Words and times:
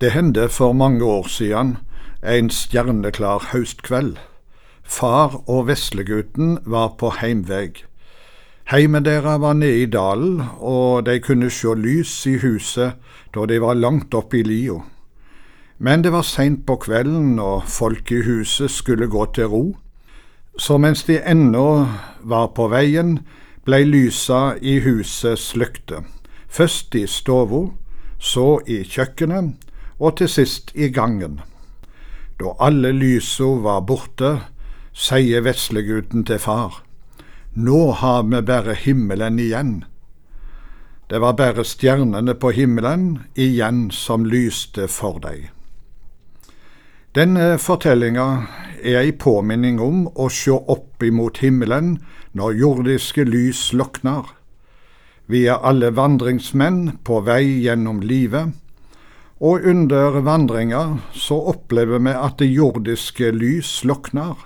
Det 0.00 0.10
hendte 0.10 0.48
for 0.48 0.72
mange 0.72 1.04
år 1.04 1.26
siden, 1.28 1.76
en 2.24 2.50
stjerneklar 2.50 3.50
høstkveld. 3.52 4.16
Far 4.82 5.42
og 5.46 5.66
veslegutten 5.68 6.58
var 6.64 6.94
på 6.98 7.10
heimveg. 7.20 7.84
Heimen 8.72 9.04
deres 9.04 9.40
var 9.40 9.52
nede 9.52 9.82
i 9.82 9.86
dalen, 9.86 10.40
og 10.56 11.04
de 11.06 11.18
kunne 11.20 11.50
sjå 11.50 11.74
lys 11.74 12.14
i 12.26 12.38
huset 12.40 12.96
da 13.34 13.44
de 13.44 13.60
var 13.60 13.76
langt 13.76 14.14
oppe 14.14 14.40
i 14.40 14.42
lia. 14.42 14.80
Men 15.78 16.00
det 16.02 16.12
var 16.16 16.24
seint 16.24 16.64
på 16.66 16.80
kvelden, 16.80 17.38
og 17.38 17.68
folk 17.68 18.12
i 18.12 18.24
huset 18.24 18.70
skulle 18.70 19.06
gå 19.06 19.26
til 19.34 19.52
ro. 19.52 19.64
Så 20.58 20.78
mens 20.78 21.04
de 21.04 21.20
ennå 21.20 21.86
var 22.22 22.54
på 22.56 22.72
veien, 22.72 23.18
blei 23.64 23.84
lysa 23.84 24.54
i 24.60 24.80
huset 24.80 25.38
sløkte. 25.38 26.06
Først 26.48 26.94
i 26.94 27.06
stova, 27.06 27.66
så 28.18 28.60
i 28.66 28.80
kjøkkenet, 28.84 29.69
og 30.00 30.16
til 30.18 30.28
sist 30.32 30.72
i 30.74 30.88
gangen. 30.88 31.40
Da 32.40 32.54
alle 32.58 32.92
lysa 32.96 33.44
var 33.60 33.84
borte, 33.84 34.40
sier 34.96 35.44
veslegutten 35.44 36.24
til 36.26 36.40
far, 36.40 36.80
nå 37.54 37.92
har 38.00 38.24
vi 38.26 38.40
bare 38.42 38.74
himmelen 38.74 39.38
igjen. 39.38 39.84
Det 41.10 41.20
var 41.20 41.36
bare 41.38 41.64
stjernene 41.64 42.34
på 42.34 42.52
himmelen 42.54 43.18
igjen 43.34 43.90
som 43.90 44.24
lyste 44.24 44.88
for 44.88 45.18
deg. 45.22 45.50
Denne 47.10 47.56
fortellinga 47.58 48.26
er 48.86 49.00
ei 49.00 49.10
påminning 49.10 49.80
om 49.82 50.04
å 50.14 50.28
sjå 50.30 50.60
opp 50.70 51.02
imot 51.02 51.40
himmelen 51.42 51.96
når 52.38 52.54
jordiske 52.60 53.24
lys 53.26 53.72
lokner. 53.74 54.28
Vi 55.26 55.42
er 55.50 55.58
alle 55.66 55.90
vandringsmenn 55.94 57.00
på 57.02 57.18
vei 57.26 57.42
gjennom 57.66 57.98
livet, 58.06 58.54
og 59.40 59.64
under 59.64 60.20
vandringa 60.20 60.82
så 61.16 61.38
opplever 61.54 62.02
vi 62.04 62.12
at 62.12 62.36
det 62.42 62.50
jordiske 62.52 63.30
lys 63.32 63.70
slukner. 63.80 64.36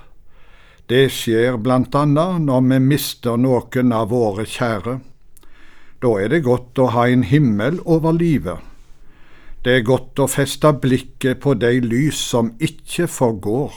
Det 0.86 1.08
skjer 1.10 1.56
blant 1.58 1.94
annet 1.98 2.44
når 2.44 2.62
vi 2.68 2.78
mister 2.84 3.40
noen 3.40 3.94
av 3.96 4.12
våre 4.12 4.44
kjære. 4.46 5.00
Da 6.04 6.12
er 6.20 6.30
det 6.30 6.44
godt 6.44 6.78
å 6.78 6.90
ha 6.94 7.08
en 7.08 7.24
himmel 7.26 7.80
over 7.84 8.14
livet. 8.14 8.60
Det 9.64 9.78
er 9.78 9.86
godt 9.88 10.20
å 10.20 10.28
feste 10.28 10.74
blikket 10.76 11.40
på 11.40 11.56
de 11.56 11.78
lys 11.80 12.20
som 12.20 12.52
ikke 12.60 13.08
forgår. 13.08 13.72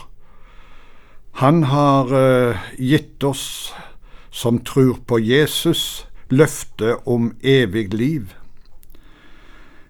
Han 1.40 1.62
har 1.72 2.12
uh, 2.12 2.66
gitt 2.76 3.24
oss 3.24 3.72
som 4.30 4.60
tror 4.60 5.00
på 5.08 5.18
Jesus, 5.24 6.04
løftet 6.28 7.06
om 7.08 7.32
evig 7.40 7.94
liv. 7.94 8.34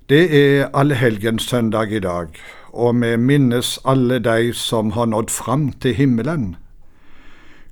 Det 0.08 0.24
er 0.32 0.70
allehelgenssøndag 0.72 1.90
i 1.92 1.98
dag, 2.00 2.28
og 2.72 2.94
vi 3.00 3.16
minnes 3.16 3.74
alle 3.84 4.16
de 4.24 4.54
som 4.56 4.94
har 4.96 5.10
nådd 5.12 5.28
fram 5.30 5.66
til 5.84 5.94
himmelen. 5.94 6.56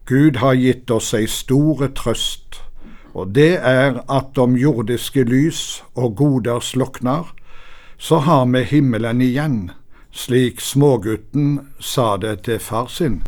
Gud 0.05 0.37
har 0.37 0.59
gitt 0.61 0.93
oss 0.93 1.15
ei 1.17 1.25
store 1.27 1.89
trøst, 1.97 2.61
og 3.15 3.33
det 3.33 3.56
er 3.56 4.03
at 4.12 4.37
om 4.37 4.53
jordiske 4.53 5.25
lys 5.25 5.81
og 5.95 6.17
goder 6.20 6.61
slukner, 6.61 7.33
så 7.97 8.20
har 8.28 8.45
vi 8.53 8.67
himmelen 8.69 9.25
igjen, 9.25 9.59
slik 10.12 10.61
smågutten 10.61 11.59
sa 11.81 12.19
det 12.21 12.43
til 12.45 12.61
far 12.61 12.93
sin. 12.93 13.23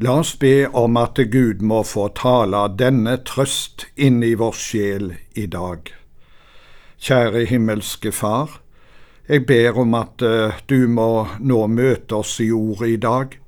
La 0.00 0.16
oss 0.24 0.32
be 0.32 0.64
om 0.72 0.96
at 0.96 1.20
Gud 1.28 1.60
må 1.60 1.84
få 1.84 2.08
tale 2.16 2.70
denne 2.72 3.20
trøst 3.20 3.90
inn 3.96 4.22
i 4.24 4.32
vår 4.32 4.56
sjel 4.56 5.10
i 5.36 5.44
dag. 5.44 5.99
Kjære 7.00 7.46
himmelske 7.48 8.12
Far, 8.12 8.60
jeg 9.28 9.46
ber 9.46 9.78
om 9.80 9.94
at 9.96 10.20
uh, 10.20 10.58
du 10.68 10.84
må 10.84 11.24
nå 11.40 11.62
møte 11.72 12.18
oss 12.18 12.34
i 12.44 12.50
ordet 12.52 12.90
i 12.92 12.98
dag. 13.00 13.38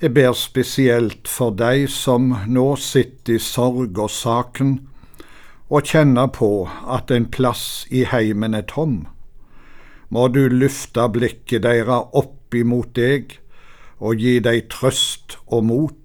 Jeg 0.00 0.10
ber 0.16 0.32
spesielt 0.34 1.30
for 1.30 1.54
deg 1.54 1.84
som 1.94 2.32
nå 2.50 2.64
sitter 2.82 3.36
i 3.36 3.38
sorg 3.38 4.00
og 4.02 4.10
saken, 4.10 4.72
og 5.70 5.86
kjenner 5.92 6.26
på 6.34 6.50
at 6.90 7.14
en 7.14 7.28
plass 7.30 7.86
i 7.86 8.02
heimen 8.02 8.58
er 8.58 8.66
tom. 8.66 9.04
Må 10.10 10.26
du 10.34 10.48
løfte 10.50 11.06
blikket 11.14 11.62
deres 11.62 12.10
opp 12.18 12.50
imot 12.58 12.96
deg 12.98 13.38
og 14.02 14.18
gi 14.18 14.40
dem 14.42 14.66
trøst 14.74 15.38
og 15.46 15.68
mot. 15.70 16.01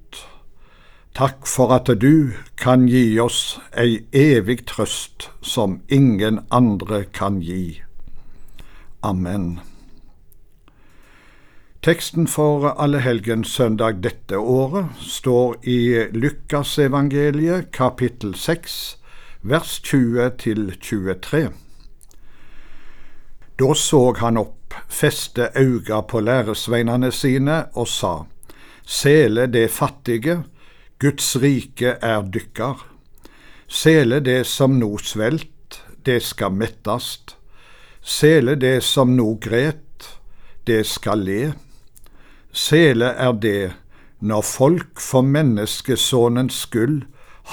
Takk 1.18 1.48
for 1.50 1.72
at 1.74 1.90
du 1.98 2.34
kan 2.62 2.84
gi 2.86 3.18
oss 3.18 3.58
ei 3.74 4.04
evig 4.14 4.68
trøst 4.70 5.32
som 5.42 5.80
ingen 5.90 6.44
andre 6.54 7.00
kan 7.10 7.40
gi. 7.42 7.82
Amen. 9.02 9.48
Teksten 11.82 12.28
for 12.30 12.68
allehelgenssøndag 12.70 13.98
dette 14.04 14.38
året 14.38 14.92
står 15.02 15.56
i 15.66 15.80
Lukasevangeliet 16.14 17.72
kapittel 17.74 18.36
6, 18.38 18.76
vers 19.42 19.80
20 19.90 20.28
til 20.44 20.70
23. 20.82 21.42
Da 23.58 23.72
så 23.74 24.04
han 24.22 24.38
opp 24.38 24.78
feste 24.86 25.50
auga 25.58 26.04
på 26.06 26.22
læresveinene 26.22 27.10
sine 27.10 27.58
og 27.74 27.90
sa, 27.90 28.14
Sele 28.86 29.48
det 29.50 29.66
fattige, 29.74 30.44
Guds 31.00 31.36
rike 31.38 31.92
er 32.02 32.24
dykkar. 32.34 32.80
Sele 33.70 34.18
det 34.26 34.48
som 34.50 34.80
no 34.80 34.96
svelt, 34.98 35.78
det 36.06 36.24
skal 36.26 36.56
mettast. 36.58 37.36
Sele 38.02 38.56
det 38.58 38.80
som 38.82 39.14
no 39.14 39.36
gret, 39.38 40.08
det 40.66 40.88
skal 40.90 41.22
le. 41.28 41.54
Sele 42.50 43.12
er 43.14 43.38
det 43.38 43.76
når 44.26 44.42
folk 44.42 44.98
for 44.98 45.22
menneskesonens 45.22 46.64
skyld 46.66 47.04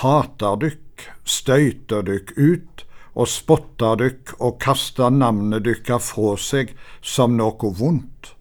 hater 0.00 0.56
dykk, 0.64 1.08
støyter 1.28 2.08
dykk 2.08 2.36
ut 2.40 2.88
og 3.12 3.28
spotter 3.28 4.00
dykk 4.00 4.38
og 4.40 4.60
kaster 4.64 5.12
navnet 5.12 5.68
dykkar 5.68 6.00
fra 6.00 6.38
seg 6.40 6.72
som 7.04 7.36
noe 7.36 7.76
vondt. 7.76 8.32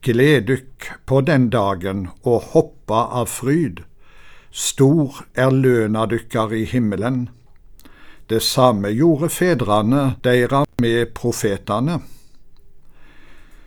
Gled 0.00 0.48
dykk 0.48 0.94
på 1.04 1.20
den 1.28 1.50
dagen 1.52 2.08
og 2.22 2.54
hoppa 2.54 3.10
av 3.20 3.28
fryd. 3.28 3.84
Stor 4.54 5.24
er 5.34 5.50
løna 5.50 6.04
dykkar 6.06 6.52
i 6.54 6.62
himmelen. 6.70 7.24
Det 8.30 8.38
samme 8.42 8.92
gjorde 8.94 9.28
fedrene 9.34 10.14
deira 10.22 10.60
med 10.78 11.10
profetane. 11.14 11.98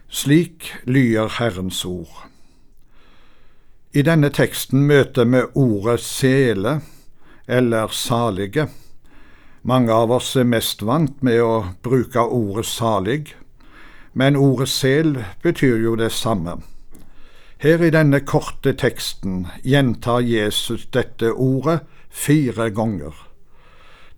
Slik 0.08 0.72
lyder 0.88 1.28
Herrens 1.40 1.82
ord. 1.86 2.24
I 3.92 4.06
denne 4.08 4.30
teksten 4.32 4.86
møter 4.88 5.28
vi 5.28 5.44
ordet 5.60 6.00
sele, 6.06 6.80
eller 7.48 7.92
salige. 7.92 8.70
Mange 9.68 9.92
av 9.92 10.16
oss 10.16 10.36
er 10.40 10.48
mest 10.48 10.88
vant 10.88 11.20
med 11.20 11.42
å 11.44 11.66
bruke 11.84 12.24
ordet 12.24 12.66
salig, 12.72 13.36
men 14.14 14.40
ordet 14.40 14.72
sel 14.72 15.18
betyr 15.44 15.84
jo 15.84 16.00
det 16.00 16.14
samme. 16.16 16.62
Her 17.58 17.82
i 17.82 17.90
denne 17.90 18.20
korte 18.22 18.76
teksten 18.78 19.48
gjentar 19.66 20.22
Jesus 20.22 20.84
dette 20.94 21.32
ordet 21.34 21.80
fire 22.14 22.70
ganger. 22.70 23.16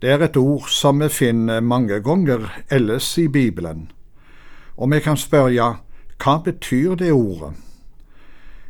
Det 0.01 0.11
er 0.11 0.25
et 0.25 0.35
ord 0.39 0.67
som 0.67 0.99
vi 0.99 1.07
finner 1.07 1.63
mange 1.63 2.01
ganger 2.03 2.49
ellers 2.67 3.13
i 3.17 3.29
Bibelen, 3.31 3.91
og 4.75 4.91
vi 4.91 4.99
kan 5.03 5.15
spørre 5.19 5.69
hva 6.19 6.35
betyr 6.43 6.99
det 6.99 7.13
ordet? 7.15 7.53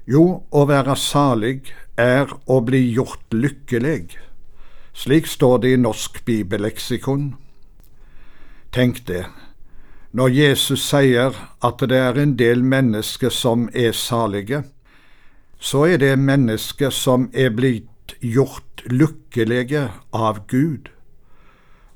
Jo, 0.06 0.46
å 0.50 0.66
være 0.70 0.94
salig 0.98 1.74
er 1.98 2.30
å 2.46 2.62
bli 2.62 2.84
gjort 2.94 3.34
lykkelig. 3.34 4.18
Slik 4.94 5.26
står 5.30 5.64
det 5.66 5.74
i 5.74 5.82
Norsk 5.82 6.22
bibelleksikon. 6.26 7.32
Tenk 8.74 9.02
det, 9.10 9.26
når 10.12 10.30
Jesus 10.34 10.82
sier 10.90 11.36
at 11.62 11.82
det 11.86 11.98
er 11.98 12.18
en 12.18 12.36
del 12.38 12.64
mennesker 12.66 13.30
som 13.30 13.68
er 13.74 13.92
salige, 13.94 14.64
så 15.60 15.86
er 15.86 16.00
det 16.02 16.16
mennesker 16.18 16.90
som 16.90 17.28
er 17.34 17.52
blitt 17.54 18.16
gjort 18.22 18.82
lykkelige 18.90 19.90
av 20.16 20.46
Gud. 20.48 20.90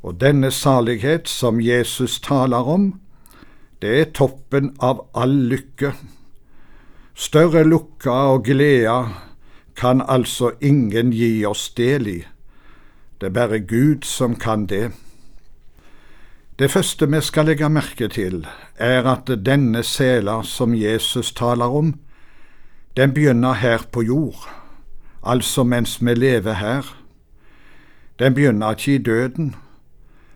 Og 0.04 0.20
denne 0.22 0.52
salighet 0.52 1.30
som 1.32 1.62
Jesus 1.64 2.20
taler 2.22 2.70
om, 2.70 2.92
det 3.82 3.94
er 4.00 4.12
toppen 4.16 4.74
av 4.80 5.06
all 5.16 5.34
lykke. 5.50 5.94
Større 7.16 7.64
lukka 7.64 8.14
og 8.36 8.46
glede 8.46 9.10
kan 9.76 10.04
altså 10.08 10.52
ingen 10.62 11.12
gi 11.12 11.46
oss 11.46 11.72
del 11.78 12.08
i. 12.08 12.20
Det 13.20 13.32
er 13.32 13.36
bare 13.40 13.60
Gud 13.60 14.04
som 14.04 14.36
kan 14.36 14.68
det. 14.68 14.92
Det 16.60 16.70
første 16.72 17.08
vi 17.10 17.18
skal 17.26 17.48
legge 17.50 17.66
merke 17.70 18.08
til, 18.14 18.44
er 18.78 19.08
at 19.10 19.30
denne 19.46 19.82
sela 19.84 20.44
som 20.46 20.76
Jesus 20.78 21.32
taler 21.34 21.66
om, 21.66 21.96
den 22.98 23.14
begynner 23.14 23.58
her 23.58 23.88
på 23.92 24.04
jord, 24.06 24.46
altså 25.26 25.64
mens 25.64 25.98
vi 26.02 26.14
lever 26.14 26.54
her. 26.54 26.86
Den 28.20 28.36
begynner 28.38 28.78
ikke 28.78 28.96
i 28.96 28.98
døden, 28.98 29.56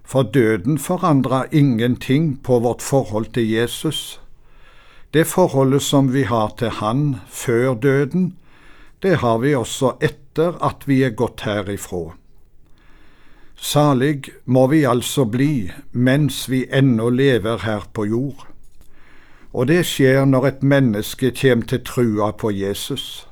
for 0.03 0.23
døden 0.23 0.79
forandrer 0.79 1.45
ingenting 1.51 2.43
på 2.43 2.59
vårt 2.59 2.81
forhold 2.81 3.25
til 3.33 3.49
Jesus. 3.49 4.21
Det 5.13 5.27
forholdet 5.27 5.81
som 5.81 6.13
vi 6.13 6.23
har 6.23 6.55
til 6.57 6.69
Han 6.69 7.15
før 7.29 7.73
døden, 7.73 8.37
det 9.03 9.17
har 9.17 9.37
vi 9.37 9.53
også 9.55 9.97
etter 10.01 10.57
at 10.65 10.87
vi 10.87 11.03
er 11.03 11.13
gått 11.13 11.41
herifra. 11.45 12.17
Salig 13.57 14.29
må 14.45 14.67
vi 14.67 14.83
altså 14.85 15.25
bli 15.25 15.71
mens 15.91 16.45
vi 16.49 16.65
ennå 16.69 17.09
lever 17.09 17.65
her 17.65 17.87
på 17.93 18.05
jord. 18.05 18.45
Og 19.53 19.67
det 19.67 19.81
skjer 19.89 20.25
når 20.29 20.45
et 20.47 20.63
menneske 20.63 21.31
kommer 21.33 21.65
til 21.65 21.81
trua 21.85 22.31
på 22.31 22.51
Jesus. 22.53 23.27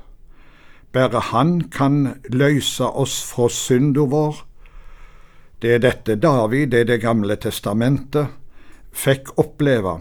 Bare 0.92 1.20
Han 1.20 1.60
kan 1.70 2.18
løse 2.28 2.84
oss 2.84 3.22
fra 3.30 3.48
synda 3.48 4.00
vår. 4.00 4.42
Det 5.62 5.74
er 5.74 5.78
dette 5.78 6.16
David 6.16 6.74
i 6.74 6.84
Det 6.84 7.00
gamle 7.00 7.36
testamentet 7.36 8.26
fikk 8.92 9.38
oppleve. 9.38 10.00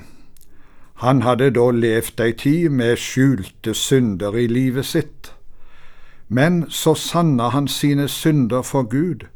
Han 1.04 1.22
hadde 1.22 1.52
da 1.52 1.70
levd 1.72 2.22
ei 2.24 2.32
tid 2.32 2.70
med 2.72 2.98
skjulte 2.98 3.74
synder 3.76 4.36
i 4.40 4.48
livet 4.48 4.86
sitt. 4.86 5.32
Men 6.28 6.66
så 6.70 6.96
sanna 6.96 7.50
han 7.50 7.68
sine 7.68 8.08
synder 8.08 8.62
for 8.62 8.84
Gud, 8.84 9.28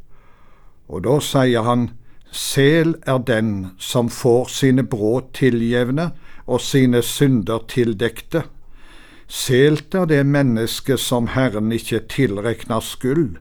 og 0.90 1.06
da 1.06 1.20
sier 1.22 1.66
han, 1.68 1.92
Sel 2.32 2.94
er 3.10 3.22
den 3.26 3.72
som 3.82 4.10
får 4.14 4.52
sine 4.54 4.84
brudd 4.86 5.32
tilgjevne 5.38 6.12
og 6.46 6.62
sine 6.62 7.02
synder 7.06 7.64
tildekte. 7.70 8.44
Selt 9.30 9.96
er 9.98 10.06
det 10.10 10.26
menneske 10.26 10.98
som 10.98 11.32
Herren 11.34 11.72
ikke 11.74 12.02
tilrekner 12.10 12.82
skyld, 12.86 13.38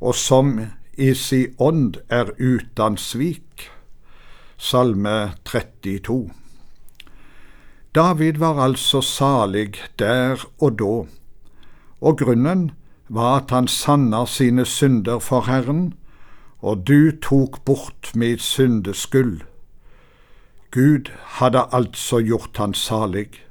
og 0.00 0.14
som 0.14 0.58
i 0.96 1.12
si 1.14 1.46
ånd 1.58 1.98
er 2.10 2.30
uten 2.38 2.98
svik. 2.98 3.68
Salme 4.58 5.34
32 5.44 6.30
David 7.94 8.38
var 8.38 8.58
altså 8.60 9.00
salig 9.00 9.74
der 9.98 10.40
og 10.58 10.78
da, 10.80 10.94
og 12.00 12.18
grunnen 12.18 12.70
var 13.08 13.42
at 13.42 13.54
han 13.54 13.68
sanna 13.68 14.24
sine 14.26 14.64
synder 14.64 15.18
for 15.18 15.46
Herren, 15.48 15.94
og 16.60 16.86
du 16.86 17.12
tok 17.22 17.64
bort 17.64 18.12
mitt 18.14 18.42
syndeskyld. 18.42 19.40
Gud 20.70 21.10
hadde 21.38 21.66
altså 21.72 22.20
gjort 22.20 22.56
han 22.56 22.74
salig, 22.74 23.42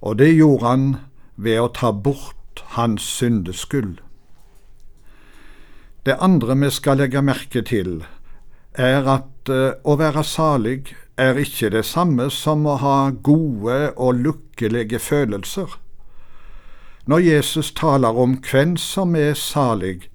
og 0.00 0.18
det 0.18 0.34
gjorde 0.36 0.66
han 0.66 0.96
ved 1.36 1.60
å 1.60 1.70
ta 1.74 1.92
bort 1.92 2.62
hans 2.76 3.02
syndeskyld. 3.02 3.98
Det 6.06 6.16
andre 6.20 6.56
vi 6.60 6.70
skal 6.70 7.00
legge 7.00 7.22
merke 7.24 7.62
til, 7.64 8.04
er 8.74 9.06
at 9.08 9.48
eh, 9.48 9.78
å 9.84 9.96
være 9.96 10.24
salig 10.26 10.94
er 11.16 11.38
ikke 11.38 11.70
det 11.70 11.84
samme 11.86 12.26
som 12.30 12.66
å 12.66 12.74
ha 12.82 12.98
gode 13.10 13.94
og 13.96 14.20
lykkelige 14.20 14.98
følelser. 14.98 15.78
Når 17.06 17.18
Jesus 17.18 17.72
taler 17.72 18.18
om 18.18 18.36
hvem 18.42 18.76
som 18.76 19.14
er 19.16 19.34
salig, 19.38 20.10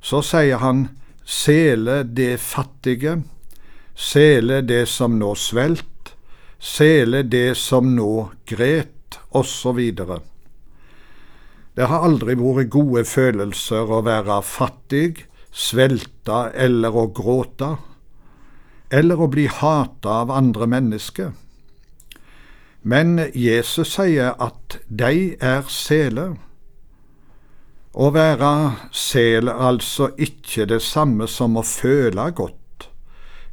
så 0.00 0.20
sier 0.22 0.60
han 0.60 0.88
sele 1.24 2.02
det 2.04 2.38
fattige, 2.40 3.18
sele 3.94 4.60
det 4.62 4.84
som 4.88 5.18
nå 5.18 5.34
svelt, 5.34 6.14
sele 6.60 7.22
det 7.22 7.56
som 7.58 7.94
nå 7.96 8.30
gret, 8.46 8.90
osv. 9.34 9.80
Det 11.74 11.86
har 11.90 12.04
aldri 12.06 12.36
vært 12.38 12.70
gode 12.70 13.04
følelser 13.08 13.90
å 13.90 14.02
være 14.06 14.40
fattig, 14.46 15.24
svelte 15.50 16.50
eller 16.54 16.94
å 16.94 17.08
gråte, 17.14 17.74
eller 18.94 19.20
å 19.20 19.30
bli 19.30 19.46
hata 19.50 20.20
av 20.22 20.30
andre 20.34 20.68
mennesker. 20.70 21.32
Men 22.84 23.16
Jesus 23.34 23.94
sier 23.96 24.34
at 24.38 24.78
de 24.86 25.34
er 25.40 25.64
seler. 25.72 26.34
Å 27.94 28.08
være 28.10 28.48
sel 28.90 29.46
er 29.52 29.60
altså 29.68 30.08
ikke 30.18 30.64
det 30.66 30.80
samme 30.82 31.28
som 31.30 31.54
å 31.54 31.62
føle 31.62 32.24
godt. 32.34 32.88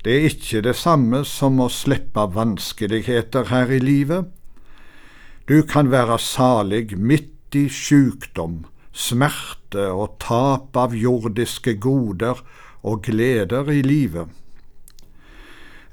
Det 0.02 0.16
er 0.16 0.24
ikke 0.32 0.64
det 0.66 0.74
samme 0.80 1.20
som 1.30 1.60
å 1.62 1.68
slippe 1.70 2.24
vanskeligheter 2.34 3.52
her 3.52 3.70
i 3.70 3.78
livet. 3.78 4.32
Du 5.46 5.62
kan 5.62 5.92
være 5.94 6.18
salig 6.18 6.98
midt 6.98 7.54
i 7.54 7.68
sykdom, 7.70 8.64
smerte 8.92 9.92
og 9.94 10.18
tap 10.26 10.74
av 10.74 10.96
jordiske 10.98 11.76
goder 11.78 12.42
og 12.82 13.06
gleder 13.06 13.70
i 13.70 13.84
livet. 13.86 14.26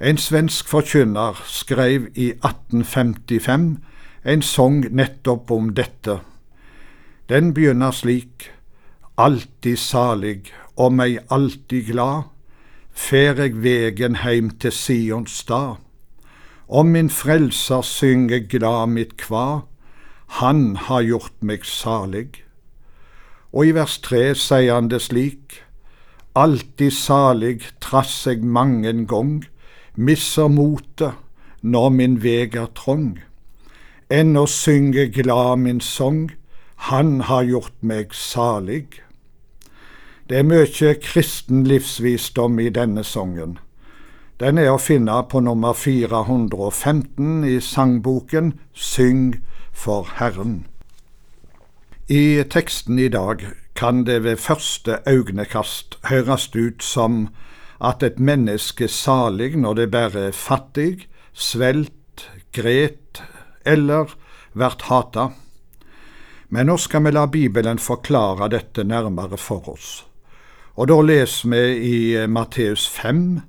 En 0.01 0.17
svensk 0.17 0.65
forkynner 0.71 1.37
skrev 1.45 2.09
i 2.15 2.31
1855 2.39 3.69
en 4.25 4.41
sang 4.41 4.81
nettopp 4.89 5.51
om 5.53 5.69
dette. 5.77 6.17
Den 7.29 7.53
begynner 7.53 7.91
slik, 7.91 8.51
Alltid 9.17 9.77
salig 9.77 10.47
og 10.77 10.93
meg 10.95 11.17
alltid 11.29 11.91
glad, 11.91 12.29
fer 12.89 13.37
eg 13.43 13.59
vegen 13.61 14.15
heim 14.23 14.47
til 14.63 14.71
Sions 14.73 15.35
stad. 15.43 15.75
Om 16.69 16.93
min 16.95 17.09
frelser 17.13 17.83
synger 17.85 18.47
glad 18.49 18.95
mitt 18.95 19.13
kva, 19.21 19.65
han 20.39 20.77
har 20.87 21.03
gjort 21.03 21.35
meg 21.43 21.67
salig. 21.67 22.29
Og 23.51 23.67
i 23.67 23.75
vers 23.77 23.99
tre 24.01 24.23
sier 24.33 24.73
han 24.73 24.89
det 24.89 25.03
slik, 25.05 25.59
alltid 26.33 26.95
salig 26.95 27.59
trass 27.83 28.23
eg 28.31 28.41
mangen 28.41 29.05
gong, 29.05 29.43
misser 29.93 30.47
motet 30.47 31.13
når 31.61 31.93
min 31.93 32.19
veg 32.23 32.55
er 32.55 32.73
trong. 32.73 33.17
Ennå 34.09 34.47
synge 34.47 35.09
glad 35.13 35.59
min 35.67 35.81
song, 35.83 36.29
han 36.87 37.21
har 37.27 37.43
gjort 37.43 37.75
meg 37.81 38.13
salig. 38.15 39.01
Det 40.29 40.39
er 40.39 40.47
mye 40.47 40.93
kristen 41.03 41.65
livsvisdom 41.67 42.59
i 42.59 42.69
denne 42.69 43.03
sangen. 43.03 43.57
Den 44.39 44.57
er 44.61 44.71
å 44.71 44.79
finne 44.79 45.17
på 45.27 45.41
nummer 45.43 45.75
415 45.75 47.43
i 47.43 47.57
sangboken 47.59 48.53
Syng 48.71 49.41
for 49.75 50.07
Herren. 50.15 50.63
I 52.07 52.45
teksten 52.47 52.99
i 52.99 53.09
dag 53.11 53.43
kan 53.75 54.05
det 54.07 54.23
ved 54.23 54.39
første 54.39 55.01
øyekast 55.07 55.99
høres 56.07 56.47
ut 56.55 56.83
som 56.83 57.27
at 57.81 58.03
et 58.03 58.19
menneske 58.19 58.87
er 58.87 58.95
salig 58.95 59.57
når 59.59 59.73
det 59.81 59.91
bare 59.91 60.23
er 60.29 60.35
fattig, 60.35 61.09
svelt, 61.33 62.25
gret 62.55 63.21
eller 63.65 64.15
vert 64.53 64.87
hata. 64.87 65.29
Men 66.49 66.65
nå 66.65 66.77
skal 66.81 67.03
vi 67.05 67.11
la 67.13 67.27
Bibelen 67.27 67.77
forklare 67.77 68.49
dette 68.49 68.83
nærmere 68.83 69.37
for 69.37 69.69
oss. 69.69 69.89
Og 70.79 70.87
da 70.89 70.97
leser 71.05 71.49
vi 71.51 71.63
i 71.85 71.97
eh, 72.17 72.27
Matteus 72.27 72.87
5, 72.89 73.41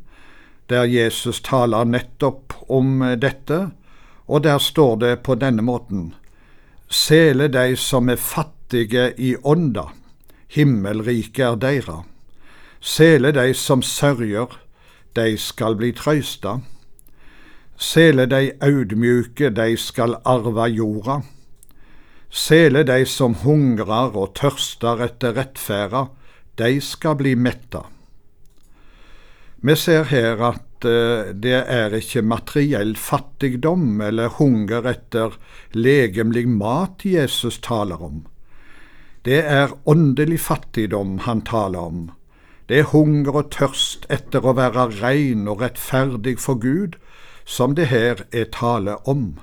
der 0.68 0.84
Jesus 0.84 1.40
taler 1.40 1.88
nettopp 1.88 2.54
om 2.68 3.02
eh, 3.02 3.16
dette, 3.16 3.70
og 4.26 4.44
der 4.44 4.58
står 4.58 4.96
det 4.96 5.14
på 5.26 5.34
denne 5.34 5.62
måten 5.62 6.12
Sele 6.90 7.46
de 7.48 7.76
som 7.78 8.10
er 8.10 8.18
fattige 8.18 9.12
i 9.16 9.36
ånda, 9.46 9.84
himmelriket 10.50 11.44
er 11.46 11.56
deira. 11.62 12.00
Sele 12.80 13.30
de 13.32 13.54
som 13.54 13.82
sørger, 13.82 14.58
de 15.14 15.36
skal 15.38 15.76
bli 15.78 15.92
trøysta. 15.94 16.58
Sele 17.78 18.26
de 18.26 18.50
audmjuke, 18.60 19.50
de 19.54 19.76
skal 19.78 20.18
arva 20.24 20.66
jorda. 20.66 21.20
Sele 22.30 22.84
de 22.86 23.02
som 23.10 23.34
hungrar 23.42 24.14
og 24.14 24.36
tørster 24.38 25.02
etter 25.02 25.34
rettferda, 25.34 26.06
de 26.60 26.76
skal 26.84 27.16
bli 27.18 27.34
metta. 27.34 27.82
Vi 29.60 29.74
ser 29.76 30.06
her 30.08 30.40
at 30.46 30.86
eh, 30.88 31.32
det 31.34 31.58
er 31.58 31.96
ikke 31.98 32.22
materiell 32.24 32.94
fattigdom 32.96 34.00
eller 34.00 34.30
hunger 34.38 34.86
etter 34.88 35.34
legemlig 35.74 36.46
mat 36.48 37.04
Jesus 37.04 37.58
taler 37.66 38.00
om. 38.00 38.22
Det 39.26 39.42
er 39.42 39.74
åndelig 39.84 40.40
fattigdom 40.46 41.18
han 41.26 41.42
taler 41.44 41.92
om. 41.92 42.00
Det 42.70 42.78
er 42.78 42.92
hunger 42.94 43.42
og 43.42 43.50
tørst 43.52 44.06
etter 44.08 44.46
å 44.46 44.54
være 44.56 44.86
rein 45.02 45.48
og 45.50 45.60
rettferdig 45.60 46.38
for 46.40 46.62
Gud, 46.62 46.96
som 47.44 47.74
det 47.74 47.90
her 47.90 48.22
er 48.30 48.46
tale 48.54 48.96
om. 49.10 49.34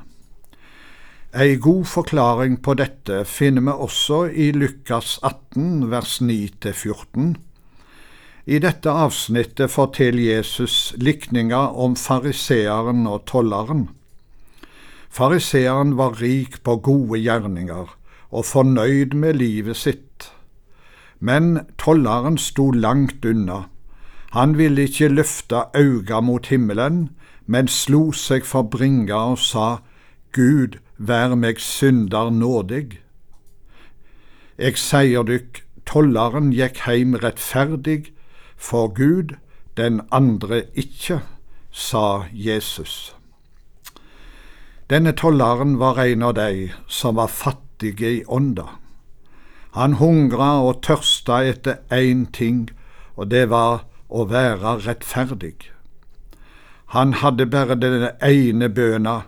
Ei 1.36 1.58
god 1.60 1.84
forklaring 1.92 2.54
på 2.64 2.72
dette 2.80 3.26
finner 3.28 3.66
vi 3.66 3.74
også 3.84 4.20
i 4.32 4.46
Lukas 4.56 5.18
18 5.28 5.90
vers 5.92 6.22
9-14. 6.24 7.34
I 8.48 8.60
dette 8.64 8.88
avsnittet 8.88 9.74
forteller 9.74 10.24
Jesus 10.24 10.94
likninger 10.96 11.76
om 11.76 11.98
fariseeren 12.00 13.04
og 13.12 13.26
tolleren. 13.28 13.90
Fariseeren 15.12 15.98
var 16.00 16.16
rik 16.22 16.64
på 16.64 16.78
gode 16.80 17.20
gjerninger 17.20 17.92
og 18.32 18.48
fornøyd 18.48 19.12
med 19.12 19.36
livet 19.44 19.76
sitt. 19.76 20.32
Men 21.20 21.68
tolleren 21.76 22.40
sto 22.40 22.72
langt 22.72 23.26
unna. 23.28 23.66
Han 24.32 24.56
ville 24.56 24.88
ikke 24.88 25.12
løfte 25.12 25.68
auga 25.76 26.24
mot 26.24 26.48
himmelen, 26.48 27.10
men 27.46 27.68
slo 27.68 28.14
seg 28.16 28.48
for 28.48 28.64
bringa 28.64 29.26
og 29.36 29.40
sa, 29.44 29.80
Gud, 30.32 30.80
vær 30.98 31.36
meg 31.36 31.60
synder 31.62 32.30
nådig. 32.34 33.00
Eg 34.58 34.78
seier 34.82 35.26
dykk, 35.28 35.62
tolleren 35.86 36.52
gikk 36.56 36.82
heim 36.88 37.16
rettferdig, 37.22 38.12
for 38.58 38.90
Gud, 38.90 39.38
den 39.78 40.02
andre 40.12 40.64
ikke, 40.74 41.22
sa 41.72 42.26
Jesus. 42.34 43.14
Denne 44.90 45.14
tolleren 45.14 45.78
var 45.78 46.00
en 46.02 46.24
av 46.24 46.34
de 46.40 46.72
som 46.88 47.16
var 47.16 47.30
fattige 47.30 48.10
i 48.10 48.24
ånda. 48.26 48.66
Han 49.78 50.00
hungra 50.02 50.64
og 50.66 50.82
tørsta 50.82 51.44
etter 51.46 51.84
én 51.94 52.26
ting, 52.34 52.70
og 53.16 53.30
det 53.30 53.50
var 53.52 53.84
å 54.10 54.26
være 54.26 54.80
rettferdig. 54.88 55.70
Han 56.96 57.14
hadde 57.22 57.46
bare 57.52 57.76
denne 57.76 58.14
ene 58.24 58.70
bøna, 58.74 59.28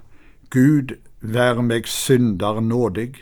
Gud 0.50 0.96
vær 1.22 1.62
meg 1.62 1.88
synder 1.88 2.60
nådig. 2.62 3.16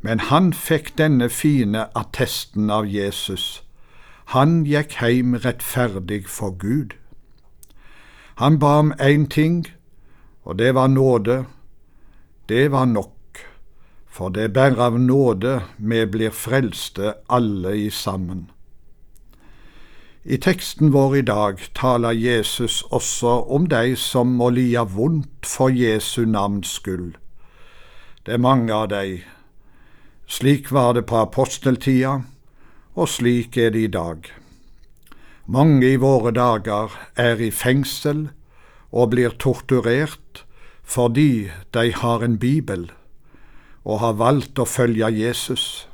Men 0.00 0.20
han 0.30 0.52
fikk 0.52 0.94
denne 0.98 1.28
fine 1.30 1.86
attesten 1.98 2.70
av 2.70 2.86
Jesus. 2.86 3.62
Han 4.34 4.64
gikk 4.66 4.98
heim 5.00 5.34
rettferdig 5.34 6.26
for 6.28 6.54
Gud. 6.58 6.94
Han 8.38 8.58
ba 8.58 8.78
om 8.78 8.92
én 9.00 9.26
ting, 9.26 9.66
og 10.44 10.58
det 10.58 10.74
var 10.74 10.88
nåde. 10.88 11.44
Det 12.48 12.70
var 12.70 12.84
nok, 12.86 13.40
for 14.06 14.28
det 14.28 14.42
er 14.42 14.54
bare 14.54 14.82
av 14.90 15.00
nåde 15.00 15.60
vi 15.78 16.04
blir 16.06 16.30
frelste 16.30 17.14
alle 17.28 17.74
i 17.76 17.90
sammen. 17.90 18.50
I 20.28 20.36
teksten 20.36 20.90
vår 20.92 21.14
i 21.16 21.20
dag 21.24 21.60
taler 21.72 22.12
Jesus 22.12 22.82
også 22.92 23.30
om 23.48 23.64
de 23.72 23.94
som 23.96 24.34
må 24.36 24.50
lide 24.52 24.82
vondt 24.92 25.48
for 25.48 25.72
Jesu 25.72 26.26
navns 26.28 26.74
skyld. 26.76 27.14
Det 28.26 28.34
er 28.36 28.42
mange 28.44 28.68
av 28.68 28.90
de. 28.92 29.22
Slik 30.28 30.68
var 30.68 30.92
det 30.98 31.06
på 31.08 31.16
aposteltida, 31.22 32.18
og 32.92 33.08
slik 33.08 33.56
er 33.56 33.72
det 33.72 33.86
i 33.86 33.90
dag. 33.96 34.28
Mange 35.48 35.94
i 35.94 35.96
våre 35.96 36.34
dager 36.36 36.92
er 37.16 37.40
i 37.40 37.48
fengsel 37.48 38.26
og 38.92 39.14
blir 39.16 39.32
torturert 39.40 40.44
fordi 40.84 41.48
de 41.72 41.88
har 42.04 42.20
en 42.20 42.36
bibel 42.36 42.90
og 43.80 44.04
har 44.04 44.20
valgt 44.20 44.60
å 44.60 44.68
følge 44.68 45.08
Jesus. 45.08 45.88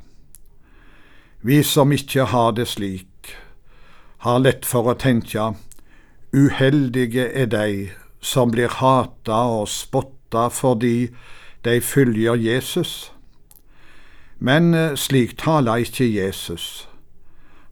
Vi 1.39 1.63
som 1.63 1.95
ikke 1.95 2.27
har 2.35 2.51
det 2.59 2.67
slik, 2.67 3.14
har 4.25 4.41
lett 4.41 4.65
for 4.65 4.89
å 4.89 4.97
tenke 4.97 5.51
uheldige 6.33 7.27
er 7.37 7.49
de 7.51 7.89
som 8.25 8.49
blir 8.51 8.71
hata 8.81 9.37
og 9.53 9.69
spotta 9.69 10.47
fordi 10.49 11.11
de 11.65 11.77
følger 11.81 12.35
Jesus. 12.41 13.11
Men 14.39 14.73
eh, 14.73 14.97
slik 14.97 15.37
taler 15.37 15.85
ikke 15.85 16.07
Jesus. 16.09 16.87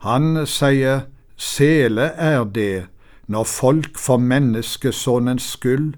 Han 0.05 0.45
sier 0.48 1.07
sele 1.38 2.12
er 2.22 2.45
det 2.45 2.86
når 3.27 3.50
folk 3.50 3.98
for 4.00 4.22
menneskesonnens 4.22 5.48
skyld 5.55 5.95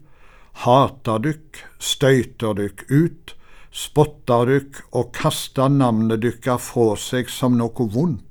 hater 0.63 1.19
dykk, 1.25 1.65
støyter 1.79 2.55
dykk 2.55 2.85
ut, 2.89 3.35
spotter 3.75 4.47
dykk 4.47 4.79
og 4.95 5.11
kaster 5.17 5.67
navnet 5.67 6.23
dykka 6.23 6.55
fra 6.63 6.95
seg 6.95 7.27
som 7.29 7.59
noe 7.59 7.89
vondt. 7.91 8.23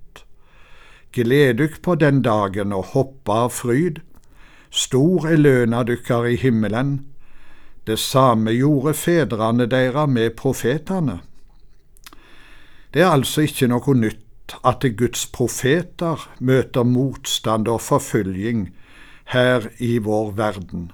Gled 1.14 1.60
dykk 1.60 1.80
på 1.82 1.94
den 1.94 2.22
dagen 2.26 2.72
og 2.74 2.90
hoppa 2.94 3.44
av 3.46 3.52
fryd. 3.54 4.00
Stor 4.74 5.28
er 5.30 5.38
løna 5.38 5.84
dykkar 5.86 6.26
i 6.26 6.38
himmelen. 6.42 7.04
Det 7.86 7.98
samme 8.02 8.50
gjorde 8.50 8.96
fedrene 8.98 9.68
deira 9.70 10.06
med 10.10 10.34
profetene. 10.40 11.20
Det 12.94 13.02
er 13.02 13.12
altså 13.12 13.44
ikke 13.46 13.68
noe 13.70 13.94
nytt 13.94 14.56
at 14.66 14.84
Guds 14.98 15.26
profeter 15.30 16.26
møter 16.40 16.82
motstand 16.82 17.68
og 17.68 17.80
forfølging 17.82 18.66
her 19.30 19.70
i 19.78 19.98
vår 19.98 20.34
verden. 20.38 20.90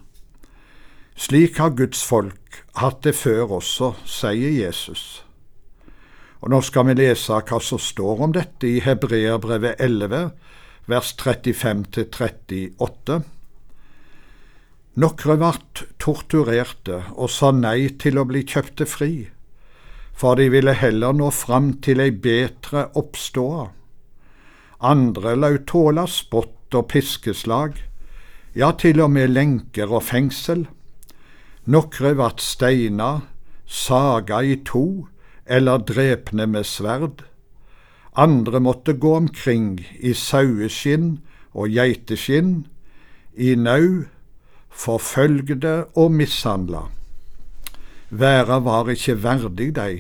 Slik 1.17 1.59
har 1.59 1.75
Guds 1.77 2.05
folk 2.05 2.63
hatt 2.77 3.03
det 3.05 3.17
før 3.17 3.57
også, 3.61 3.95
sier 4.05 4.53
Jesus. 4.53 5.25
Og 6.41 6.49
Nå 6.49 6.61
skal 6.65 6.87
vi 6.89 6.95
lese 7.03 7.37
hva 7.37 7.59
som 7.61 7.81
står 7.81 8.23
om 8.25 8.33
dette 8.33 8.69
i 8.69 8.81
Hebreerbrevet 8.81 9.81
11, 9.85 10.31
vers 10.89 11.11
35-38. 11.21 13.19
Nokre 15.01 15.37
vart 15.41 15.85
torturerte 16.01 17.03
og 17.13 17.29
sa 17.31 17.53
nei 17.53 17.93
til 18.01 18.19
å 18.19 18.25
bli 18.29 18.43
kjøpte 18.49 18.89
fri, 18.89 19.29
for 20.17 20.41
de 20.41 20.49
ville 20.53 20.75
heller 20.77 21.15
nå 21.17 21.29
fram 21.33 21.75
til 21.85 22.01
ei 22.03 22.11
betre 22.11 22.89
oppståa. 22.97 23.69
Andre 24.81 25.37
lau 25.37 25.55
tåla 25.69 26.07
spott 26.09 26.75
og 26.75 26.89
piskeslag, 26.89 27.77
ja, 28.57 28.73
til 28.73 29.01
og 29.05 29.13
med 29.13 29.31
lenker 29.31 29.93
og 29.93 30.03
fengsel. 30.09 30.65
Nokre 31.71 32.17
vart 32.19 32.41
steina, 32.43 33.21
saga 33.69 34.41
i 34.43 34.57
to, 34.67 35.07
eller 35.51 35.83
drepne 35.83 36.47
med 36.47 36.67
sverd. 36.67 37.25
Andre 38.15 38.61
måtte 38.63 38.95
gå 38.95 39.15
omkring 39.17 39.81
i 39.99 40.15
saueskinn 40.15 41.19
og 41.53 41.75
geiteskinn, 41.75 42.67
i 43.35 43.55
nau, 43.55 44.07
forfølgde 44.71 45.75
og 45.99 46.13
mishandla. 46.15 46.87
Verda 48.11 48.59
var 48.63 48.91
ikke 48.91 49.19
verdig 49.23 49.71
dei, 49.79 49.93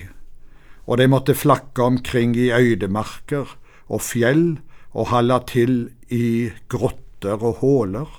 og 0.87 0.99
de 0.99 1.07
måtte 1.11 1.38
flakke 1.38 1.83
omkring 1.83 2.35
i 2.38 2.50
øydemarker 2.50 3.54
og 3.88 4.02
fjell 4.02 4.59
og 4.90 5.11
halde 5.14 5.38
til 5.47 5.76
i 6.11 6.50
grotter 6.69 7.38
og 7.38 7.62
håler. 7.62 8.11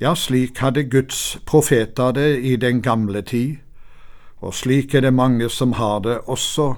Ja, 0.00 0.12
slik 0.14 0.58
hadde 0.60 0.84
Guds 0.90 1.38
profeter 1.46 2.12
det 2.12 2.42
i 2.44 2.56
den 2.60 2.82
gamle 2.82 3.22
tid, 3.22 3.63
og 4.44 4.52
slik 4.54 4.94
er 4.94 5.06
det 5.06 5.14
mange 5.16 5.48
som 5.48 5.72
har 5.78 6.02
det 6.04 6.18
også 6.28 6.74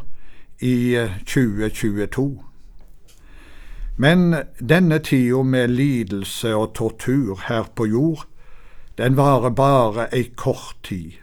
i 0.63 0.95
2022. 1.27 2.27
Eh, 2.31 2.43
Men 3.97 4.35
denne 4.61 4.99
tida 4.99 5.43
med 5.43 5.69
lidelse 5.73 6.55
og 6.55 6.75
tortur 6.75 7.41
her 7.49 7.65
på 7.75 7.87
jord, 7.87 8.27
den 8.99 9.17
varer 9.17 9.51
bare 9.51 10.09
ei 10.13 10.29
kort 10.37 10.77
tid. 10.85 11.17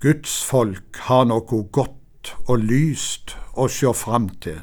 Guds 0.00 0.42
folk 0.44 0.96
har 1.08 1.24
noe 1.24 1.62
godt 1.72 2.34
og 2.48 2.64
lyst 2.64 3.36
å 3.54 3.68
sjå 3.68 3.92
fram 3.92 4.28
til. 4.40 4.62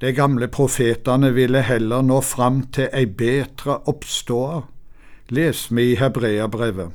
De 0.00 0.12
gamle 0.12 0.48
profetene 0.48 1.32
ville 1.36 1.60
heller 1.60 2.02
nå 2.02 2.20
fram 2.24 2.62
til 2.72 2.88
ei 2.92 3.06
betre 3.06 3.80
oppståa, 3.88 4.62
les 5.28 5.66
vi 5.70 5.92
i 5.92 5.98
Hebreabrevet. 6.00 6.92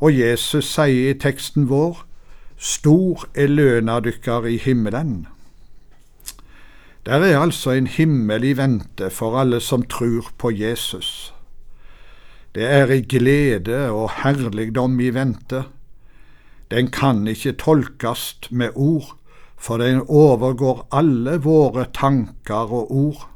Og 0.00 0.16
Jesus 0.16 0.64
sier 0.64 1.10
i 1.10 1.18
teksten 1.18 1.68
vår, 1.68 2.06
Stor 2.60 3.24
er 3.34 3.48
løna 3.48 4.00
dykkar 4.04 4.44
i 4.44 4.58
himmelen. 4.60 5.26
Der 7.06 7.24
er 7.24 7.40
altså 7.40 7.72
en 7.72 7.86
himmel 7.86 8.44
i 8.44 8.52
vente 8.56 9.08
for 9.10 9.38
alle 9.40 9.60
som 9.64 9.82
tror 9.82 10.28
på 10.38 10.50
Jesus. 10.52 11.32
Det 12.54 12.66
er 12.68 12.92
i 12.92 13.00
glede 13.00 13.90
og 13.90 14.10
herligdom 14.22 15.00
i 15.00 15.08
vente. 15.16 15.64
Den 16.70 16.90
kan 16.92 17.26
ikke 17.26 17.52
tolkes 17.52 18.40
med 18.50 18.70
ord, 18.74 19.16
for 19.56 19.78
den 19.78 20.04
overgår 20.08 20.88
alle 20.92 21.38
våre 21.40 21.86
tanker 21.94 22.72
og 22.72 22.92
ord. 22.92 23.28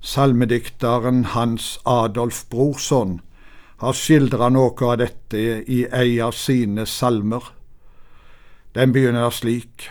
Salmedikteren 0.00 1.24
Hans 1.24 1.78
Adolf 1.86 2.44
Brorson 2.50 3.20
har 3.82 3.96
skildra 3.98 4.46
noe 4.54 4.86
av 4.86 5.00
dette 5.00 5.38
i 5.66 5.80
ei 5.90 6.20
av 6.22 6.36
sine 6.38 6.84
salmer. 6.86 7.42
Den 8.78 8.92
begynner 8.94 9.32
slik. 9.34 9.88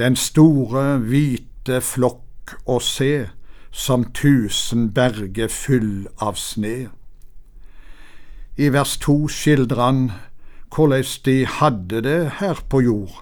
Den 0.00 0.16
store, 0.16 0.96
hvite 1.04 1.82
flokk 1.84 2.54
å 2.64 2.78
se, 2.80 3.28
som 3.68 4.06
tusen 4.16 4.88
berge 4.96 5.50
full 5.52 6.06
av 6.24 6.40
sne. 6.40 6.88
I 8.56 8.70
vers 8.72 8.96
to 9.04 9.26
skildrer 9.28 9.82
han 9.82 10.00
hvordan 10.72 11.04
de 11.28 11.36
hadde 11.58 12.00
det 12.00 12.20
her 12.40 12.64
på 12.72 12.80
jord. 12.86 13.20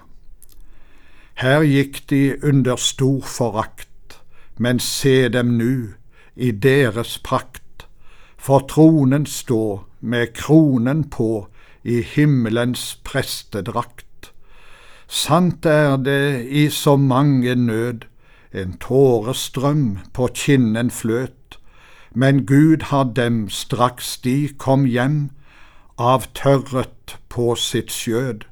Her 1.43 1.67
gikk 1.67 2.05
de 2.07 2.37
under 2.47 2.79
stor 2.79 3.27
forakt, 3.27 4.21
men 4.55 4.79
se 4.79 5.27
dem 5.27 5.57
nu, 5.59 5.99
i 6.35 6.51
deres 6.51 7.17
prakt 7.19 7.64
for 8.45 8.61
tronen 8.69 9.25
stå 9.25 9.79
med 10.01 10.33
kronen 10.37 11.03
på 11.09 11.47
i 11.83 12.01
himmelens 12.05 12.99
prestedrakt. 13.03 14.29
Sant 15.07 15.65
er 15.65 15.97
det 15.97 16.45
i 16.45 16.67
så 16.69 16.93
mange 16.95 17.55
nød, 17.55 18.05
en 18.53 18.75
tårestrøm 18.77 19.97
på 20.13 20.27
kinnen 20.33 20.91
fløt, 20.91 21.57
men 22.13 22.45
Gud 22.45 22.85
har 22.91 23.09
dem 23.17 23.49
straks 23.49 24.17
de 24.17 24.49
kom 24.57 24.85
hjem, 24.85 25.31
avtørret 25.97 27.17
på 27.29 27.55
sitt 27.55 27.91
skjød. 27.91 28.45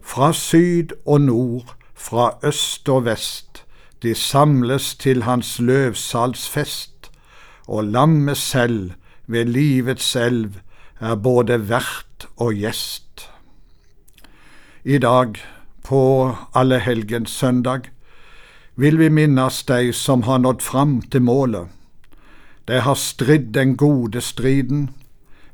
Fra 0.00 0.32
syd 0.32 0.96
og 1.04 1.20
nord, 1.20 1.76
fra 1.94 2.38
øst 2.42 2.88
og 2.88 3.04
vest, 3.04 3.64
de 4.02 4.14
samles 4.14 4.94
til 4.94 5.22
hans 5.28 5.58
løvsalsfest, 5.60 7.12
og 7.68 7.84
lammet 7.84 8.36
selv 8.36 8.92
ved 9.26 9.50
livets 9.52 10.16
elv 10.16 10.58
er 11.00 11.14
både 11.14 11.58
vert 11.68 12.28
og 12.36 12.54
gjest. 12.54 13.28
I 14.84 14.98
dag, 14.98 15.38
på 15.84 16.02
allehelgens 16.54 17.30
søndag, 17.30 17.90
vil 18.74 18.98
vi 18.98 19.08
minnes 19.08 19.62
de 19.68 19.92
som 19.92 20.22
har 20.22 20.38
nådd 20.38 20.62
fram 20.62 21.00
til 21.02 21.22
målet. 21.22 21.68
De 22.68 22.80
har 22.80 22.94
stridd 22.94 23.52
den 23.54 23.76
gode 23.76 24.20
striden, 24.20 24.90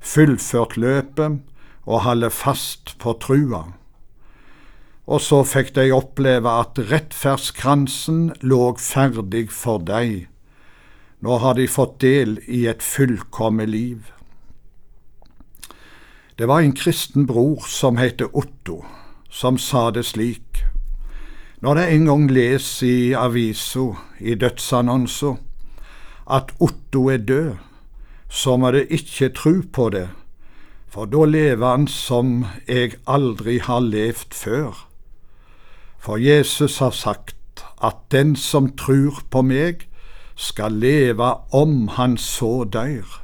fullført 0.01 0.77
løpet 0.77 1.41
og 1.89 2.03
holder 2.05 2.29
fast 2.29 2.95
på 3.01 3.17
trua. 3.21 3.65
Og 5.09 5.21
så 5.25 5.41
fikk 5.49 5.73
de 5.77 5.89
oppleve 5.97 6.53
at 6.61 6.79
rettferdskransen 6.91 8.35
lå 8.45 8.75
ferdig 8.77 9.49
for 9.51 9.81
deg. 9.81 10.29
Nå 11.21 11.39
har 11.39 11.55
de 11.55 11.67
fått 11.67 11.99
del 12.01 12.39
i 12.47 12.67
et 12.71 12.83
fullkomment 12.83 13.71
liv. 13.71 14.13
Det 16.39 16.47
var 16.47 16.63
en 16.63 16.77
kristen 16.79 17.27
bror 17.27 17.65
som 17.67 17.99
het 17.99 18.23
Otto, 18.23 18.85
som 19.31 19.59
sa 19.59 19.91
det 19.91 20.05
slik. 20.07 20.63
Når 21.61 21.75
det 21.75 21.87
en 21.91 22.05
gang 22.07 22.29
leser 22.31 22.87
i 22.87 23.15
avisa, 23.19 23.89
i 24.21 24.37
dødsannonsa, 24.39 25.35
at 26.31 26.55
Otto 26.61 27.09
er 27.11 27.19
død, 27.19 27.57
så 28.29 28.57
må 28.57 28.71
de 28.71 28.85
ikke 28.87 29.33
tru 29.35 29.63
på 29.73 29.89
det, 29.91 30.07
for 30.87 31.11
da 31.11 31.25
lever 31.27 31.67
han 31.67 31.89
som 31.91 32.47
jeg 32.69 32.95
aldri 33.09 33.59
har 33.59 33.81
levd 33.81 34.39
før. 34.39 34.87
For 35.99 36.17
Jesus 36.17 36.79
har 36.79 36.95
sagt 36.95 37.65
at 37.83 38.07
den 38.15 38.37
som 38.37 38.71
trur 38.79 39.19
på 39.31 39.43
meg, 39.43 39.88
skal 40.39 40.73
leve 40.73 41.33
om 41.51 41.89
han 41.89 42.17
så 42.17 42.65
dør. 42.65 43.23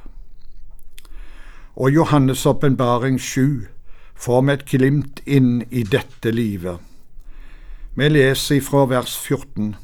Og 1.75 1.89
Johannes' 1.89 2.45
åpenbaring 2.47 3.19
7 3.19 3.67
får 4.15 4.41
vi 4.41 4.53
et 4.53 4.65
glimt 4.65 5.21
inn 5.25 5.63
i 5.71 5.83
dette 5.83 6.31
livet. 6.31 6.79
Vi 7.95 8.09
leser 8.11 8.59
fra 8.61 8.83
vers 8.91 9.15
14. 9.15 9.75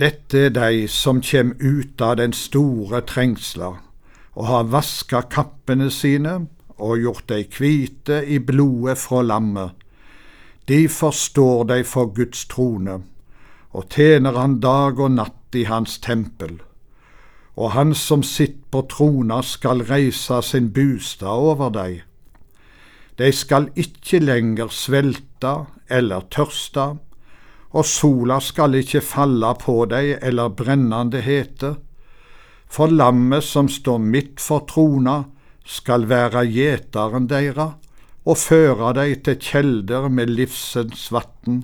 Dette 0.00 0.46
er 0.46 0.52
de 0.52 0.86
som 0.88 1.20
kjem 1.24 1.54
ut 1.60 2.00
av 2.00 2.18
den 2.20 2.32
store 2.36 3.00
trengsla, 3.00 3.74
og 4.36 4.46
har 4.48 4.68
vaska 4.72 5.22
kappene 5.32 5.90
sine 5.92 6.46
og 6.76 7.00
gjort 7.00 7.28
dei 7.32 7.42
kvite 7.48 8.22
i 8.24 8.38
blodet 8.38 8.98
fra 9.00 9.20
lammet. 9.24 9.72
De 10.68 10.86
forstår 10.88 11.64
dei 11.72 11.82
for 11.84 12.12
Guds 12.16 12.44
trone, 12.48 13.00
og 13.72 13.88
tjener 13.92 14.36
han 14.36 14.60
dag 14.60 15.00
og 15.00 15.16
natt 15.16 15.39
i 15.54 15.64
hans 15.64 15.98
tempel. 15.98 16.60
Og 17.56 17.72
han 17.74 17.94
som 17.94 18.22
sitter 18.22 18.62
på 18.70 18.84
trona 18.90 19.40
skal 19.42 19.82
reise 19.88 20.40
sin 20.46 20.70
bostad 20.72 21.28
over 21.28 21.72
dei. 21.74 22.02
De 23.18 23.32
skal 23.32 23.68
ikke 23.76 24.22
lenger 24.22 24.70
svelte 24.72 25.52
eller 25.90 26.24
tørste, 26.32 26.86
og 27.70 27.86
sola 27.86 28.38
skal 28.42 28.78
ikke 28.80 29.02
falle 29.04 29.50
på 29.60 29.84
dei 29.90 30.14
eller 30.16 30.54
brennende 30.56 31.20
hete, 31.22 31.74
for 32.70 32.90
lammet 32.90 33.44
som 33.44 33.68
står 33.68 33.98
midt 33.98 34.40
for 34.40 34.64
trona, 34.70 35.24
skal 35.66 36.08
være 36.08 36.46
gjeteren 36.50 37.28
deira 37.30 37.74
og 38.24 38.38
føre 38.38 38.94
dei 38.96 39.12
til 39.24 39.38
kjelder 39.40 40.08
med 40.12 40.32
livsens 40.32 41.08
vatn, 41.12 41.62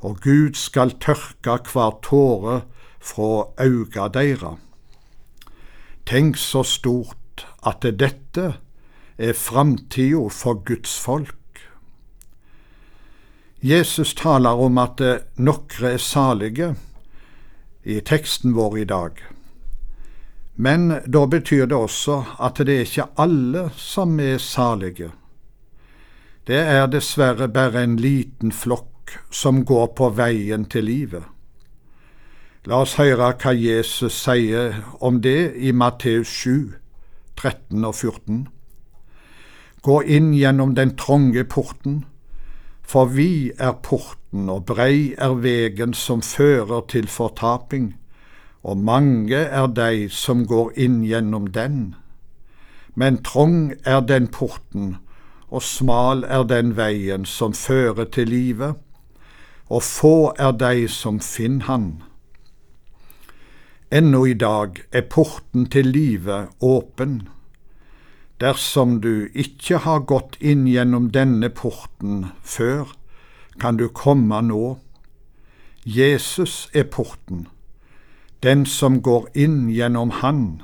og 0.00 0.20
Gud 0.22 0.56
skal 0.56 0.94
tørke 1.02 1.58
hver 1.72 1.98
tåre 2.06 2.60
fra 3.08 3.48
auga 3.56 4.08
deira. 4.12 4.56
Tenk 6.08 6.36
så 6.40 6.62
stort 6.64 7.46
at 7.66 7.84
dette 8.00 8.52
er 9.18 9.32
framtida 9.36 10.28
for 10.32 10.60
Guds 10.64 10.98
folk. 10.98 11.34
Jesus 13.60 14.14
taler 14.14 14.60
om 14.60 14.78
at 14.78 15.00
nokre 15.36 15.96
er 15.96 16.02
salige 16.02 16.74
i 17.82 17.98
teksten 18.00 18.54
vår 18.54 18.78
i 18.78 18.84
dag. 18.84 19.22
Men 20.54 20.88
da 21.06 21.24
betyr 21.26 21.66
det 21.66 21.76
også 21.76 22.20
at 22.42 22.60
det 22.66 22.74
er 22.74 22.86
ikke 22.86 23.08
alle 23.18 23.68
som 23.76 24.18
er 24.20 24.38
salige. 24.42 25.10
Det 26.46 26.58
er 26.58 26.86
dessverre 26.90 27.48
bare 27.48 27.82
en 27.84 27.98
liten 28.00 28.52
flokk 28.52 29.18
som 29.30 29.64
går 29.64 29.92
på 29.98 30.08
veien 30.16 30.64
til 30.70 30.88
livet. 30.88 31.26
La 32.68 32.82
oss 32.84 32.98
høre 33.00 33.32
hva 33.40 33.54
Jesus 33.56 34.12
sier 34.12 34.82
om 35.00 35.22
det 35.24 35.54
i 35.56 35.72
Matteus 35.72 36.28
7, 36.28 36.74
13 37.36 37.84
og 37.84 37.94
14. 37.94 38.44
Gå 39.82 40.02
inn 40.04 40.34
gjennom 40.36 40.74
den 40.76 40.92
trange 41.00 41.44
porten 41.48 42.02
for 42.88 43.04
vi 43.04 43.52
er 43.58 43.72
porten, 43.72 44.48
og 44.48 44.64
brei 44.64 45.12
er 45.18 45.34
vegen 45.44 45.92
som 45.94 46.22
fører 46.24 46.86
til 46.88 47.08
fortaping, 47.08 47.90
og 48.64 48.78
mange 48.80 49.36
er 49.36 49.66
de 49.76 50.08
som 50.08 50.46
går 50.48 50.72
inn 50.76 51.02
gjennom 51.04 51.50
den. 51.52 51.94
Men 52.94 53.20
trong 53.20 53.74
er 53.84 54.00
den 54.00 54.28
porten, 54.28 54.96
og 55.50 55.62
smal 55.62 56.24
er 56.24 56.48
den 56.48 56.76
veien 56.76 57.26
som 57.28 57.52
fører 57.52 58.04
til 58.04 58.32
livet, 58.32 58.74
og 59.68 59.82
få 59.82 60.32
er 60.38 60.52
de 60.52 60.88
som 60.88 61.20
finner 61.20 61.64
han. 61.68 61.90
Ennå 63.90 64.26
i 64.26 64.34
dag 64.34 64.82
er 64.92 65.06
porten 65.08 65.64
til 65.72 65.86
livet 65.88 66.50
åpen. 66.60 67.22
Dersom 68.40 68.98
du 69.00 69.30
ikke 69.32 69.78
har 69.80 70.02
gått 70.04 70.34
inn 70.44 70.66
gjennom 70.68 71.06
denne 71.14 71.48
porten 71.48 72.26
før, 72.44 72.90
kan 73.56 73.78
du 73.80 73.86
komme 73.88 74.42
nå. 74.44 74.76
Jesus 75.88 76.68
er 76.74 76.84
porten. 76.84 77.46
Den 78.44 78.66
som 78.66 79.00
går 79.02 79.30
inn 79.32 79.70
gjennom 79.72 80.10
Han, 80.20 80.62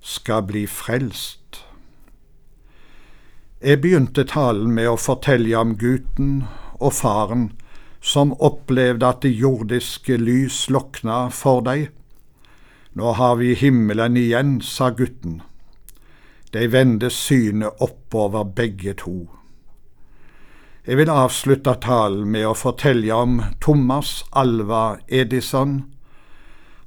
skal 0.00 0.44
bli 0.46 0.62
frelst. 0.66 1.64
Jeg 3.58 3.80
begynte 3.82 4.22
talen 4.22 4.70
med 4.74 4.86
å 4.90 4.94
fortelle 4.98 5.58
om 5.58 5.74
gutten 5.78 6.44
og 6.78 6.94
faren 6.94 7.50
som 7.98 8.36
opplevde 8.38 9.06
at 9.06 9.26
det 9.26 9.34
jordiske 9.34 10.14
lys 10.18 10.68
lokna 10.70 11.26
for 11.34 11.66
deg. 11.66 11.90
Nå 12.92 13.12
har 13.12 13.36
vi 13.36 13.54
himmelen 13.54 14.16
igjen, 14.16 14.60
sa 14.60 14.90
gutten. 14.90 15.40
De 16.52 16.66
vendte 16.68 17.08
synet 17.10 17.80
oppover 17.80 18.44
begge 18.44 18.92
to. 19.00 19.30
Jeg 20.84 20.98
vil 20.98 21.12
avslutte 21.14 21.72
talen 21.80 22.26
med 22.34 22.44
å 22.44 22.56
fortelle 22.58 23.14
om 23.16 23.38
Thomas 23.64 24.24
Alva 24.36 24.98
Edison. 25.08 25.84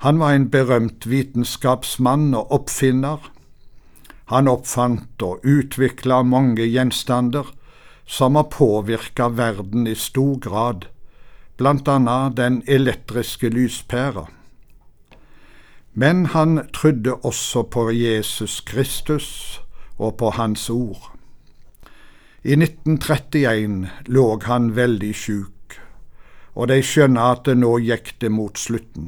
Han 0.05 0.19
var 0.21 0.35
en 0.35 0.49
berømt 0.53 1.07
vitenskapsmann 1.09 2.35
og 2.37 2.53
oppfinner. 2.53 3.31
Han 4.29 4.51
oppfant 4.51 5.25
og 5.25 5.41
utvikla 5.41 6.21
mange 6.27 6.67
gjenstander 6.67 7.49
som 8.05 8.35
har 8.37 8.51
påvirka 8.53 9.31
verden 9.33 9.87
i 9.87 9.95
stor 9.97 10.37
grad, 10.43 10.85
blant 11.57 11.87
annet 11.89 12.37
den 12.37 12.61
elektriske 12.67 13.49
lyspæra. 13.49 14.27
Men 15.97 16.25
han 16.25 16.67
trodde 16.73 17.13
også 17.23 17.63
på 17.71 17.89
Jesus 17.91 18.59
Kristus 18.61 19.61
og 19.97 20.17
på 20.19 20.29
Hans 20.35 20.69
ord. 20.69 21.15
I 22.45 22.53
1931 22.53 23.89
lå 24.05 24.39
han 24.45 24.75
veldig 24.75 25.15
sjuk, 25.17 25.77
og 26.53 26.67
de 26.69 26.77
skjønner 26.85 27.31
at 27.33 27.47
det 27.47 27.55
nå 27.57 27.71
gikk 27.81 28.11
det 28.21 28.29
mot 28.29 28.59
slutten. 28.59 29.07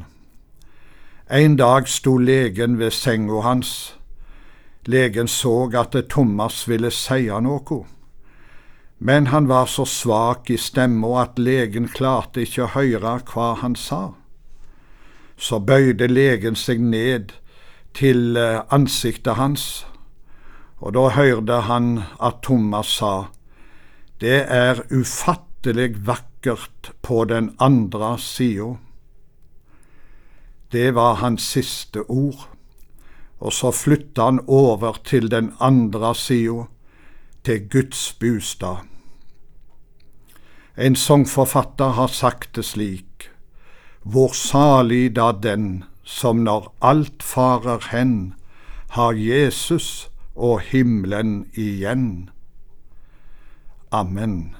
En 1.29 1.59
dag 1.59 1.85
sto 1.91 2.15
legen 2.17 2.79
ved 2.79 2.95
senga 2.97 3.43
hans. 3.45 3.93
Legen 4.89 5.27
så 5.27 5.69
at 5.77 5.93
Thomas 6.09 6.63
ville 6.67 6.89
si 6.89 7.29
noe, 7.29 7.83
men 8.97 9.27
han 9.27 9.45
var 9.47 9.69
så 9.69 9.85
svak 9.85 10.49
i 10.49 10.57
stemma 10.57 11.21
at 11.27 11.37
legen 11.37 11.91
klarte 11.93 12.41
ikke 12.41 12.65
å 12.65 12.73
høre 12.73 13.19
hva 13.21 13.53
han 13.61 13.75
sa. 13.75 14.16
Så 15.37 15.59
bøyde 15.59 16.07
legen 16.07 16.55
seg 16.55 16.81
ned 16.81 17.33
til 17.93 18.37
eh, 18.37 18.61
ansiktet 18.73 19.37
hans, 19.37 19.85
og 20.77 20.93
da 20.93 21.07
hørte 21.13 21.61
han 21.65 22.03
at 22.21 22.41
Thomas 22.45 22.97
sa, 22.99 23.29
Det 24.21 24.45
er 24.49 24.81
ufattelig 24.89 26.07
vakkert 26.07 26.91
på 27.01 27.25
den 27.25 27.55
andre 27.59 28.17
sida. 28.17 28.75
Det 30.71 30.95
var 30.95 31.21
hans 31.21 31.41
siste 31.41 32.01
ord. 32.09 32.49
Og 33.39 33.53
så 33.53 33.71
flytta 33.71 34.23
han 34.23 34.39
over 34.47 34.97
til 35.05 35.31
den 35.31 35.53
andre 35.59 36.15
sida, 36.15 36.65
til 37.43 37.69
Guds 37.69 38.13
bostad. 38.19 38.77
En 40.77 40.95
sangforfatter 40.95 41.93
har 41.97 42.07
sagt 42.07 42.55
det 42.55 42.65
slik, 42.65 43.29
Hvor 44.07 44.31
salig 44.31 45.15
da 45.15 45.31
den 45.43 45.83
som 46.07 46.45
når 46.47 46.69
alt 46.81 47.23
farer 47.23 47.89
hen, 47.91 48.35
har 48.95 49.11
Jesus 49.11 50.07
og 50.35 50.61
himmelen 50.69 51.49
igjen. 51.53 52.29
Amen. 53.91 54.55